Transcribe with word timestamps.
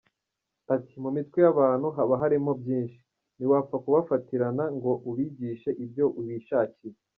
Ati 0.75 0.93
:”Mu 1.03 1.09
mitwe 1.15 1.37
y’abantu 1.45 1.87
haba 1.95 2.13
harimo 2.21 2.51
byinshi, 2.61 2.99
ntiwapfa 3.37 3.75
kubafatirana 3.83 4.63
ngo 4.75 4.91
ubigishe 5.09 5.69
ibyo 5.83 6.05
wishakiye”. 6.17 6.93